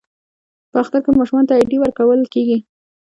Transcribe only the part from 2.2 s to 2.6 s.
کیږي.